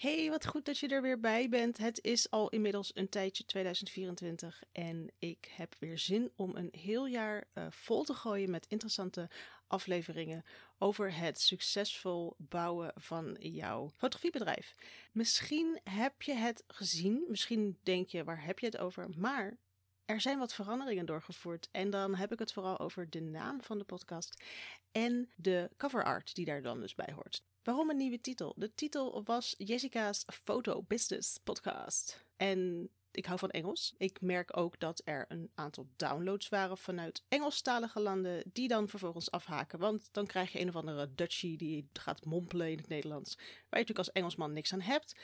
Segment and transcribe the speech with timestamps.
[0.00, 1.78] Hey, wat goed dat je er weer bij bent.
[1.78, 7.06] Het is al inmiddels een tijdje 2024 en ik heb weer zin om een heel
[7.06, 9.28] jaar uh, vol te gooien met interessante
[9.66, 10.44] afleveringen
[10.78, 14.74] over het succesvol bouwen van jouw fotografiebedrijf.
[15.12, 19.58] Misschien heb je het gezien, misschien denk je waar heb je het over, maar
[20.04, 21.68] er zijn wat veranderingen doorgevoerd.
[21.70, 24.44] En dan heb ik het vooral over de naam van de podcast
[24.92, 27.48] en de cover art die daar dan dus bij hoort.
[27.62, 28.54] Waarom een nieuwe titel?
[28.56, 32.24] De titel was Jessica's Photo Business Podcast.
[32.36, 33.94] En ik hou van Engels.
[33.98, 39.30] Ik merk ook dat er een aantal downloads waren vanuit Engelstalige landen, die dan vervolgens
[39.30, 39.78] afhaken.
[39.78, 43.46] Want dan krijg je een of andere Dutchie die gaat mompelen in het Nederlands, waar
[43.46, 45.16] je natuurlijk als Engelsman niks aan hebt.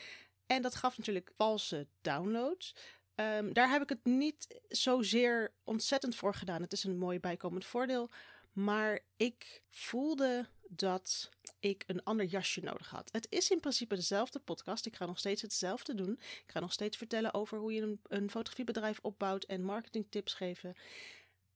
[0.47, 2.75] En dat gaf natuurlijk valse downloads.
[3.15, 6.63] Um, daar heb ik het niet zozeer ontzettend voor gedaan.
[6.63, 8.11] Het is een mooi bijkomend voordeel.
[8.53, 13.09] Maar ik voelde dat ik een ander jasje nodig had.
[13.13, 14.87] Het is in principe dezelfde podcast.
[14.87, 16.13] Ik ga nog steeds hetzelfde doen.
[16.21, 20.75] Ik ga nog steeds vertellen over hoe je een, een fotografiebedrijf opbouwt en marketingtips geven.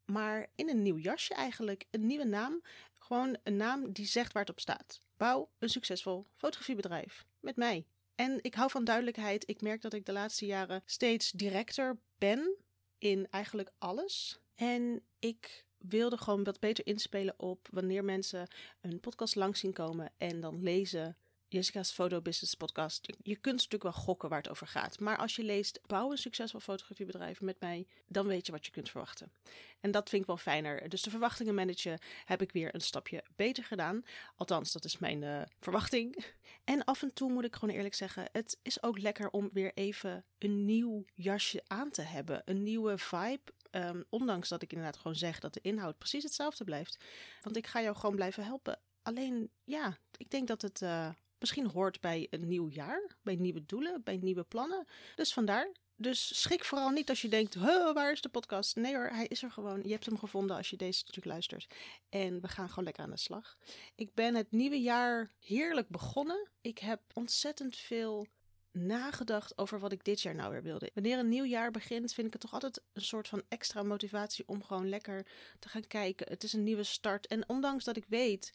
[0.04, 1.86] Maar in een nieuw jasje eigenlijk.
[1.90, 2.62] Een nieuwe naam.
[2.98, 5.00] Gewoon een naam die zegt waar het op staat.
[5.16, 7.26] Bouw een succesvol fotografiebedrijf.
[7.40, 7.86] Met mij.
[8.14, 9.48] En ik hou van duidelijkheid.
[9.48, 12.56] Ik merk dat ik de laatste jaren steeds directer ben
[12.98, 14.40] in eigenlijk alles.
[14.54, 18.48] En ik wilde gewoon wat beter inspelen op wanneer mensen
[18.80, 21.16] een podcast langs zien komen en dan lezen.
[21.52, 23.06] Jessica's Photo Business Podcast.
[23.22, 25.00] Je kunt natuurlijk wel gokken waar het over gaat.
[25.00, 28.70] Maar als je leest Bouw een succesvol fotografiebedrijf met mij, dan weet je wat je
[28.70, 29.32] kunt verwachten.
[29.80, 30.88] En dat vind ik wel fijner.
[30.88, 34.02] Dus de verwachtingen managen heb ik weer een stapje beter gedaan.
[34.36, 36.16] Althans, dat is mijn uh, verwachting.
[36.64, 39.72] En af en toe moet ik gewoon eerlijk zeggen, het is ook lekker om weer
[39.74, 42.42] even een nieuw jasje aan te hebben.
[42.44, 46.64] Een nieuwe vibe, Um, ondanks dat ik inderdaad gewoon zeg dat de inhoud precies hetzelfde
[46.64, 47.04] blijft.
[47.42, 48.80] Want ik ga jou gewoon blijven helpen.
[49.02, 53.66] Alleen, ja, ik denk dat het uh, misschien hoort bij een nieuw jaar, bij nieuwe
[53.66, 54.86] doelen, bij nieuwe plannen.
[55.16, 55.72] Dus vandaar.
[55.96, 57.54] Dus schrik vooral niet als je denkt,
[57.94, 58.76] waar is de podcast?
[58.76, 59.82] Nee hoor, hij is er gewoon.
[59.82, 61.74] Je hebt hem gevonden als je deze natuurlijk luistert.
[62.08, 63.56] En we gaan gewoon lekker aan de slag.
[63.94, 66.48] Ik ben het nieuwe jaar heerlijk begonnen.
[66.60, 68.26] Ik heb ontzettend veel
[68.72, 70.90] nagedacht over wat ik dit jaar nou weer wilde.
[70.94, 74.48] Wanneer een nieuw jaar begint, vind ik het toch altijd een soort van extra motivatie
[74.48, 75.26] om gewoon lekker
[75.58, 76.28] te gaan kijken.
[76.28, 77.26] Het is een nieuwe start.
[77.26, 78.52] En ondanks dat ik weet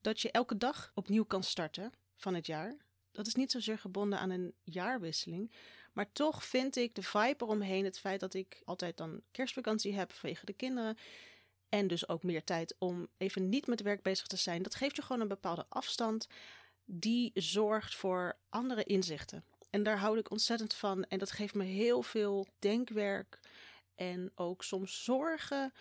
[0.00, 2.76] dat je elke dag opnieuw kan starten van het jaar,
[3.12, 5.52] dat is niet zozeer gebonden aan een jaarwisseling.
[5.92, 10.12] Maar toch vind ik de vibe eromheen, het feit dat ik altijd dan kerstvakantie heb
[10.12, 10.96] vanwege de kinderen.
[11.68, 14.62] En dus ook meer tijd om even niet met werk bezig te zijn.
[14.62, 16.26] Dat geeft je gewoon een bepaalde afstand.
[16.84, 19.44] Die zorgt voor andere inzichten.
[19.70, 21.04] En daar hou ik ontzettend van.
[21.04, 23.40] En dat geeft me heel veel denkwerk
[23.94, 25.72] en ook soms zorgen.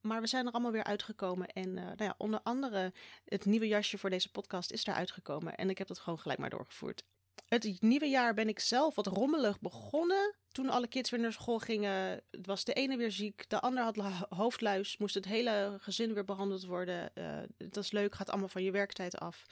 [0.00, 1.48] Maar we zijn er allemaal weer uitgekomen.
[1.48, 2.92] En uh, nou ja, onder andere
[3.24, 5.54] het nieuwe jasje voor deze podcast is daar uitgekomen.
[5.54, 7.04] En ik heb dat gewoon gelijk maar doorgevoerd.
[7.48, 10.34] Het nieuwe jaar ben ik zelf wat rommelig begonnen.
[10.48, 13.96] Toen alle kids weer naar school gingen, was de ene weer ziek, de ander had
[14.28, 17.10] hoofdluis, moest het hele gezin weer behandeld worden.
[17.14, 19.44] Uh, dat is leuk, gaat allemaal van je werktijd af.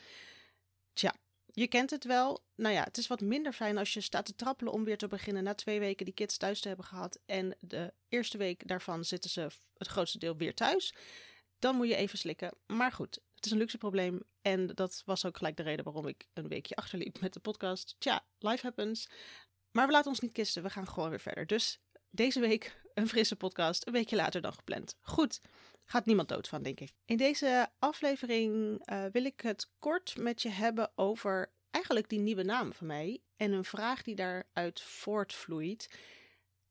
[0.93, 1.15] Tja,
[1.53, 2.45] je kent het wel.
[2.55, 5.09] Nou ja, het is wat minder fijn als je staat te trappelen om weer te
[5.09, 7.19] beginnen na twee weken die kids thuis te hebben gehad.
[7.27, 9.47] En de eerste week daarvan zitten ze
[9.77, 10.95] het grootste deel weer thuis.
[11.59, 12.55] Dan moet je even slikken.
[12.67, 14.23] Maar goed, het is een luxe probleem.
[14.43, 17.97] En dat was ook gelijk de reden waarom ik een weekje achterliep met de podcast.
[17.99, 19.09] Tja, life happens.
[19.71, 20.63] Maar we laten ons niet kisten.
[20.63, 21.47] We gaan gewoon weer verder.
[21.47, 21.79] Dus
[22.11, 23.87] deze week een frisse podcast.
[23.87, 24.97] Een weekje later dan gepland.
[25.01, 25.41] Goed.
[25.91, 26.93] Gaat niemand dood van, denk ik.
[27.05, 32.43] In deze aflevering uh, wil ik het kort met je hebben over eigenlijk die nieuwe
[32.43, 35.89] naam van mij en een vraag die daaruit voortvloeit.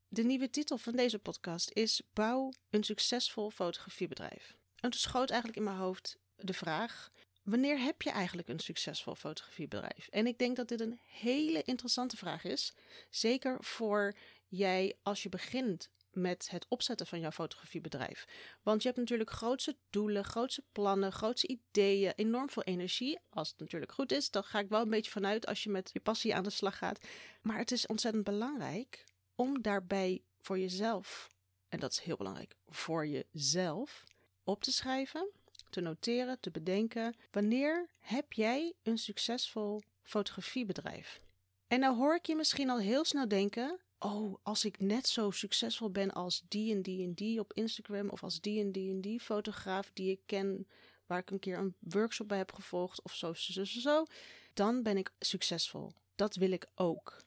[0.08, 4.58] De nieuwe titel van deze podcast is Bouw een succesvol fotografiebedrijf.
[4.76, 7.12] En toen schoot eigenlijk in mijn hoofd de vraag:
[7.44, 10.08] wanneer heb je eigenlijk een succesvol fotografiebedrijf?
[10.08, 12.74] En ik denk dat dit een hele interessante vraag is.
[13.10, 14.16] Zeker voor
[14.48, 15.90] jij als je begint
[16.22, 18.26] met het opzetten van jouw fotografiebedrijf.
[18.64, 23.20] Want je hebt natuurlijk grootse doelen, grootse plannen, grootse ideeën, enorm veel energie.
[23.30, 25.90] Als het natuurlijk goed is, dan ga ik wel een beetje vanuit als je met
[25.94, 27.08] je passie aan de slag gaat.
[27.42, 29.06] Maar het is ontzettend belangrijk
[29.36, 31.30] om daarbij voor jezelf,
[31.70, 34.04] en dat is heel belangrijk, voor jezelf
[34.44, 35.30] op te schrijven,
[35.70, 37.16] te noteren, te bedenken.
[37.32, 41.22] Wanneer heb jij een succesvol fotografiebedrijf?
[41.68, 45.32] En nou hoor ik je misschien al heel snel denken: oh, als ik net zo
[45.32, 48.92] succesvol ben als die en die en die op Instagram, of als die en die
[48.92, 50.68] en die fotograaf die ik ken,
[51.06, 54.06] waar ik een keer een workshop bij heb gevolgd, of zo, zo, zo, zo,
[54.54, 55.92] dan ben ik succesvol.
[56.16, 57.24] Dat wil ik ook.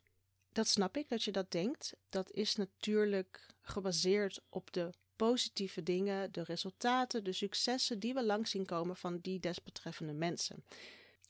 [0.52, 1.94] Dat snap ik dat je dat denkt.
[2.08, 8.50] Dat is natuurlijk gebaseerd op de positieve dingen, de resultaten, de successen die we langs
[8.50, 10.64] zien komen van die desbetreffende mensen.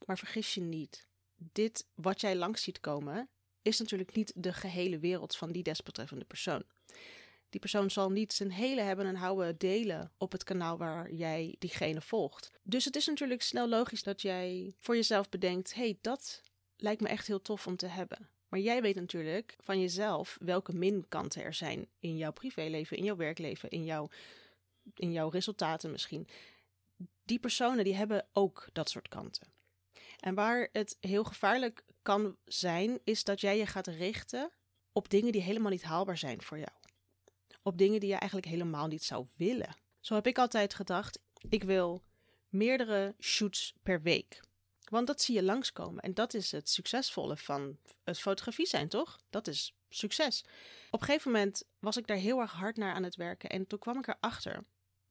[0.06, 1.06] Maar vergis je niet,
[1.36, 3.28] dit wat jij langs ziet komen,
[3.62, 6.62] is natuurlijk niet de gehele wereld van die desbetreffende persoon.
[7.52, 11.56] Die persoon zal niet zijn hele hebben en houden delen op het kanaal waar jij
[11.58, 12.50] diegene volgt.
[12.62, 16.42] Dus het is natuurlijk snel logisch dat jij voor jezelf bedenkt: hey, dat
[16.76, 18.28] lijkt me echt heel tof om te hebben.
[18.48, 23.16] Maar jij weet natuurlijk van jezelf welke minkanten er zijn in jouw privéleven, in jouw
[23.16, 24.08] werkleven, in jouw,
[24.94, 26.28] in jouw resultaten misschien.
[27.24, 29.52] Die personen die hebben ook dat soort kanten.
[30.18, 34.50] En waar het heel gevaarlijk kan zijn, is dat jij je gaat richten
[34.92, 36.70] op dingen die helemaal niet haalbaar zijn voor jou.
[37.62, 39.76] Op dingen die je eigenlijk helemaal niet zou willen.
[40.00, 41.18] Zo heb ik altijd gedacht:
[41.48, 42.02] ik wil
[42.48, 44.40] meerdere shoots per week.
[44.88, 46.02] Want dat zie je langskomen.
[46.02, 49.20] En dat is het succesvolle van het fotografie zijn, toch?
[49.30, 50.44] Dat is succes.
[50.90, 53.50] Op een gegeven moment was ik daar heel erg hard naar aan het werken.
[53.50, 54.64] En toen kwam ik erachter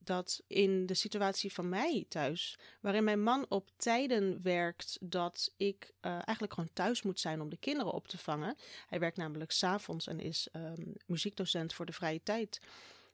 [0.04, 5.94] dat in de situatie van mij thuis, waarin mijn man op tijden werkt dat ik
[6.02, 8.56] uh, eigenlijk gewoon thuis moet zijn om de kinderen op te vangen.
[8.88, 12.60] Hij werkt namelijk s'avonds en is um, muziekdocent voor de vrije tijd.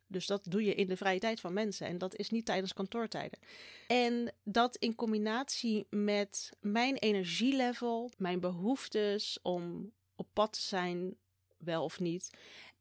[0.08, 2.74] Dus dat doe je in de vrije tijd van mensen en dat is niet tijdens
[2.74, 3.40] kantoortijden.
[3.88, 11.16] En dat in combinatie met mijn energielevel, mijn behoeftes om op pad te zijn,
[11.58, 12.30] wel of niet,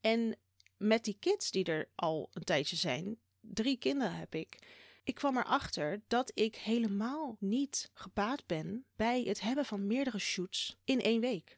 [0.01, 0.37] en
[0.77, 3.19] met die kids die er al een tijdje zijn,
[3.53, 4.59] drie kinderen heb ik.
[5.05, 10.77] Ik kwam erachter dat ik helemaal niet gebaat ben bij het hebben van meerdere shoots
[10.85, 11.55] in één week.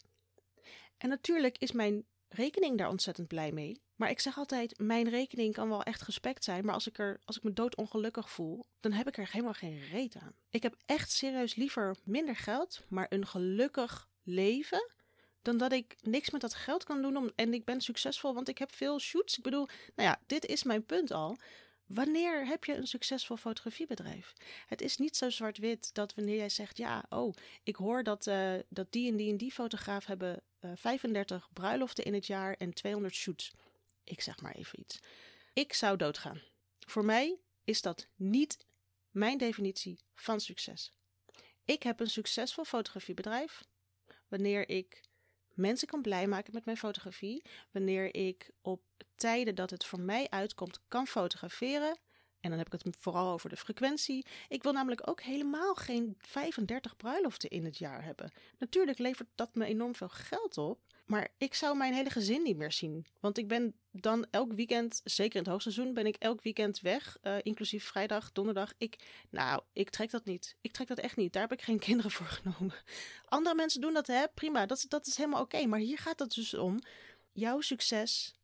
[0.99, 3.81] En natuurlijk is mijn rekening daar ontzettend blij mee.
[3.97, 7.21] Maar ik zeg altijd, mijn rekening kan wel echt gespekt zijn, maar als ik, er,
[7.25, 10.35] als ik me doodongelukkig voel, dan heb ik er helemaal geen reet aan.
[10.51, 14.91] Ik heb echt serieus liever minder geld, maar een gelukkig leven,
[15.43, 18.59] dan dat ik niks met dat geld kan doen en ik ben succesvol, want ik
[18.59, 19.37] heb veel shoots.
[19.37, 21.37] Ik bedoel, nou ja, dit is mijn punt al.
[21.89, 24.33] Wanneer heb je een succesvol fotografiebedrijf?
[24.67, 28.55] Het is niet zo zwart-wit dat wanneer jij zegt: Ja, oh, ik hoor dat, uh,
[28.69, 32.73] dat die en die en die fotograaf hebben uh, 35 bruiloften in het jaar en
[32.73, 33.53] 200 shoots.
[34.05, 34.99] Ik zeg maar even iets.
[35.53, 36.41] Ik zou doodgaan.
[36.87, 38.67] Voor mij is dat niet
[39.11, 40.93] mijn definitie van succes.
[41.65, 43.65] Ik heb een succesvol fotografiebedrijf
[44.29, 45.03] wanneer ik
[45.59, 47.43] mensen kan blij maken met mijn fotografie.
[47.71, 48.83] Wanneer ik op
[49.15, 51.99] tijden dat het voor mij uitkomt kan fotograferen.
[52.41, 54.27] En dan heb ik het vooral over de frequentie.
[54.49, 58.33] Ik wil namelijk ook helemaal geen 35 bruiloften in het jaar hebben.
[58.59, 60.81] Natuurlijk levert dat me enorm veel geld op.
[61.07, 63.07] Maar ik zou mijn hele gezin niet meer zien.
[63.21, 67.17] Want ik ben dan elk weekend, zeker in het hoogseizoen, ben ik elk weekend weg.
[67.23, 68.73] Uh, inclusief vrijdag, donderdag.
[68.79, 68.97] Ik,
[69.31, 70.57] nou, ik trek dat niet.
[70.61, 71.33] Ik trek dat echt niet.
[71.33, 72.75] Daar heb ik geen kinderen voor genomen.
[73.25, 74.25] Andere mensen doen dat, hè?
[74.35, 74.67] Prima.
[74.67, 75.67] Dat, dat is helemaal oké.
[75.67, 76.79] Maar hier gaat het dus om.
[77.33, 78.38] Jouw succes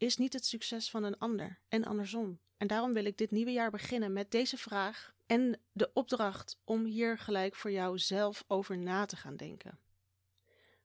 [0.00, 1.58] is niet het succes van een ander.
[1.68, 2.40] En andersom.
[2.56, 5.14] En daarom wil ik dit nieuwe jaar beginnen met deze vraag.
[5.26, 9.78] En de opdracht om hier gelijk voor jou zelf over na te gaan denken.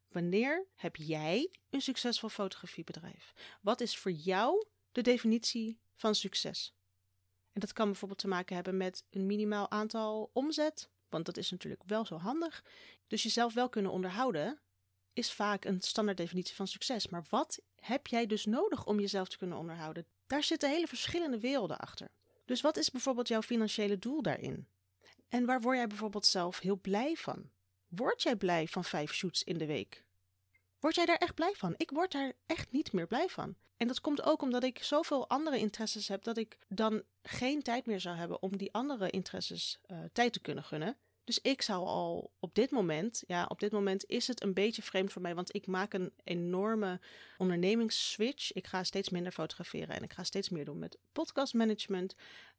[0.07, 3.33] Wanneer heb jij een succesvol fotografiebedrijf?
[3.61, 6.73] Wat is voor jou de definitie van succes?
[7.51, 11.51] En dat kan bijvoorbeeld te maken hebben met een minimaal aantal omzet, want dat is
[11.51, 12.63] natuurlijk wel zo handig.
[13.07, 14.59] Dus jezelf wel kunnen onderhouden
[15.13, 17.07] is vaak een standaard definitie van succes.
[17.07, 20.05] Maar wat heb jij dus nodig om jezelf te kunnen onderhouden?
[20.27, 22.09] Daar zitten hele verschillende werelden achter.
[22.45, 24.67] Dus wat is bijvoorbeeld jouw financiële doel daarin?
[25.27, 27.49] En waar word jij bijvoorbeeld zelf heel blij van?
[27.87, 30.05] Word jij blij van vijf shoots in de week?
[30.79, 31.73] Word jij daar echt blij van?
[31.77, 33.55] Ik word daar echt niet meer blij van.
[33.77, 37.85] En dat komt ook omdat ik zoveel andere interesses heb dat ik dan geen tijd
[37.85, 40.97] meer zou hebben om die andere interesses uh, tijd te kunnen gunnen.
[41.25, 44.81] Dus ik zou al op dit moment, ja, op dit moment is het een beetje
[44.81, 46.99] vreemd voor mij, want ik maak een enorme
[47.37, 48.53] ondernemingsswitch.
[48.53, 52.15] Ik ga steeds minder fotograferen en ik ga steeds meer doen met podcastmanagement.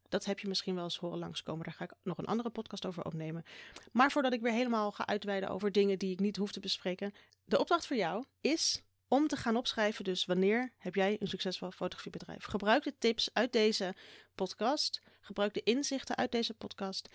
[0.08, 1.64] Dat heb je misschien wel eens horen langskomen.
[1.64, 3.44] Daar ga ik nog een andere podcast over opnemen.
[3.92, 7.14] Maar voordat ik weer helemaal ga uitweiden over dingen die ik niet hoef te bespreken.
[7.44, 10.04] De opdracht voor jou is om te gaan opschrijven.
[10.04, 12.44] Dus wanneer heb jij een succesvol fotografiebedrijf?
[12.44, 13.94] Gebruik de tips uit deze
[14.35, 15.02] podcast.
[15.20, 17.08] Gebruik de inzichten uit deze podcast.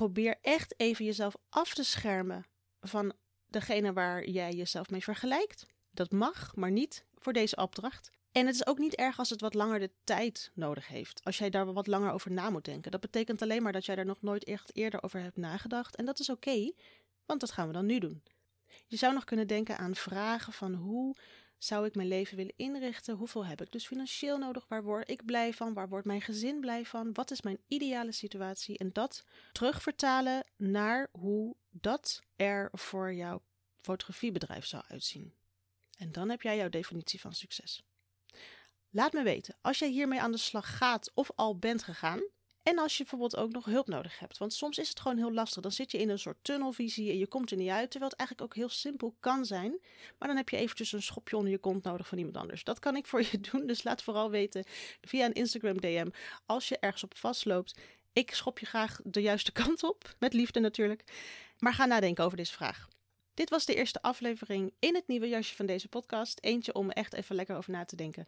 [0.00, 2.46] Probeer echt even jezelf af te schermen
[2.80, 3.12] van
[3.46, 5.66] degene waar jij jezelf mee vergelijkt.
[5.90, 8.10] Dat mag, maar niet voor deze opdracht.
[8.32, 11.24] En het is ook niet erg als het wat langer de tijd nodig heeft.
[11.24, 12.90] Als jij daar wat langer over na moet denken.
[12.90, 15.96] Dat betekent alleen maar dat jij daar nog nooit echt eerder over hebt nagedacht.
[15.96, 16.72] En dat is oké,
[17.26, 18.22] want dat gaan we dan nu doen.
[18.86, 21.16] Je zou nog kunnen denken aan vragen van hoe
[21.62, 23.16] zou ik mijn leven willen inrichten?
[23.16, 24.68] Hoeveel heb ik dus financieel nodig?
[24.68, 25.74] Waar word ik blij van?
[25.74, 27.12] Waar wordt mijn gezin blij van?
[27.12, 28.78] Wat is mijn ideale situatie?
[28.78, 33.42] En dat terugvertalen naar hoe dat er voor jouw
[33.80, 35.34] fotografiebedrijf zou uitzien.
[35.96, 37.82] En dan heb jij jouw definitie van succes.
[38.90, 42.22] Laat me weten als jij hiermee aan de slag gaat of al bent gegaan.
[42.62, 44.38] En als je bijvoorbeeld ook nog hulp nodig hebt.
[44.38, 45.62] Want soms is het gewoon heel lastig.
[45.62, 47.90] Dan zit je in een soort tunnelvisie en je komt er niet uit.
[47.90, 49.78] Terwijl het eigenlijk ook heel simpel kan zijn.
[50.18, 52.64] Maar dan heb je eventjes een schopje onder je kont nodig van iemand anders.
[52.64, 53.66] Dat kan ik voor je doen.
[53.66, 54.64] Dus laat vooral weten
[55.00, 56.08] via een Instagram DM.
[56.46, 57.80] Als je ergens op vastloopt.
[58.12, 60.14] Ik schop je graag de juiste kant op.
[60.18, 61.04] Met liefde natuurlijk.
[61.58, 62.88] Maar ga nadenken over deze vraag.
[63.34, 66.38] Dit was de eerste aflevering in het nieuwe jasje van deze podcast.
[66.42, 68.26] Eentje om echt even lekker over na te denken.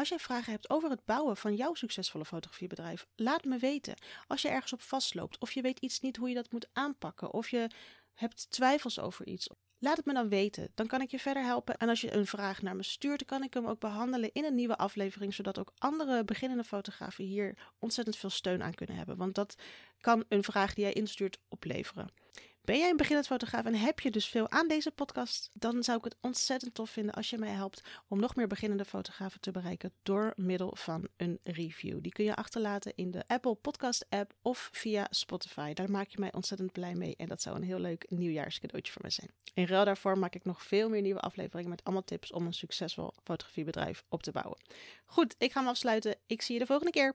[0.00, 3.94] Als jij vragen hebt over het bouwen van jouw succesvolle fotografiebedrijf, laat me weten.
[4.26, 7.32] Als je ergens op vastloopt, of je weet iets niet hoe je dat moet aanpakken,
[7.32, 7.70] of je
[8.14, 10.70] hebt twijfels over iets, laat het me dan weten.
[10.74, 11.76] Dan kan ik je verder helpen.
[11.76, 14.44] En als je een vraag naar me stuurt, dan kan ik hem ook behandelen in
[14.44, 19.16] een nieuwe aflevering, zodat ook andere beginnende fotografen hier ontzettend veel steun aan kunnen hebben.
[19.16, 19.54] Want dat
[20.00, 22.10] kan een vraag die jij instuurt opleveren.
[22.64, 25.50] Ben jij een beginnend fotograaf en heb je dus veel aan deze podcast?
[25.52, 28.84] Dan zou ik het ontzettend tof vinden als je mij helpt om nog meer beginnende
[28.84, 31.98] fotografen te bereiken door middel van een review.
[32.02, 35.72] Die kun je achterlaten in de Apple Podcast app of via Spotify.
[35.72, 39.02] Daar maak je mij ontzettend blij mee en dat zou een heel leuk nieuwjaarscadeautje voor
[39.02, 39.30] mij zijn.
[39.54, 42.54] In ruil daarvoor maak ik nog veel meer nieuwe afleveringen met allemaal tips om een
[42.54, 44.58] succesvol fotografiebedrijf op te bouwen.
[45.04, 46.16] Goed, ik ga hem afsluiten.
[46.26, 47.14] Ik zie je de volgende keer.